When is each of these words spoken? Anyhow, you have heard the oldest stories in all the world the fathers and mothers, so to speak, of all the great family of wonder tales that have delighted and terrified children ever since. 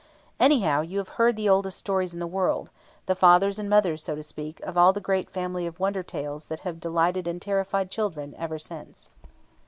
Anyhow, 0.39 0.81
you 0.81 0.97
have 0.97 1.09
heard 1.21 1.35
the 1.35 1.47
oldest 1.47 1.77
stories 1.77 2.11
in 2.11 2.19
all 2.23 2.27
the 2.27 2.33
world 2.33 2.71
the 3.05 3.13
fathers 3.13 3.59
and 3.59 3.69
mothers, 3.69 4.01
so 4.01 4.15
to 4.15 4.23
speak, 4.23 4.59
of 4.61 4.75
all 4.75 4.93
the 4.93 4.99
great 4.99 5.29
family 5.29 5.67
of 5.67 5.79
wonder 5.79 6.01
tales 6.01 6.47
that 6.47 6.61
have 6.61 6.79
delighted 6.79 7.27
and 7.27 7.39
terrified 7.39 7.91
children 7.91 8.33
ever 8.39 8.57
since. 8.57 9.11